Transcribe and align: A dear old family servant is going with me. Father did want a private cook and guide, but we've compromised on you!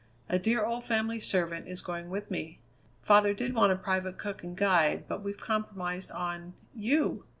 A 0.29 0.39
dear 0.39 0.65
old 0.65 0.83
family 0.83 1.19
servant 1.19 1.67
is 1.67 1.79
going 1.83 2.09
with 2.09 2.31
me. 2.31 2.57
Father 3.03 3.35
did 3.35 3.53
want 3.53 3.71
a 3.71 3.75
private 3.75 4.17
cook 4.17 4.43
and 4.43 4.57
guide, 4.57 5.05
but 5.07 5.21
we've 5.21 5.37
compromised 5.39 6.09
on 6.09 6.55
you! 6.73 7.25